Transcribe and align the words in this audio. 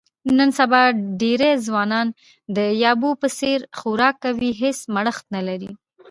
نن 0.37 0.49
سبا 0.59 0.81
ډېری 1.21 1.51
ځوانان 1.65 2.07
د 2.55 2.57
یابو 2.83 3.09
په 3.21 3.27
څیر 3.37 3.59
خوراک 3.79 4.15
کوي، 4.23 4.51
هېڅ 4.61 4.77
مړښت 4.95 5.25
نه 5.35 5.41
لري. 5.47 5.71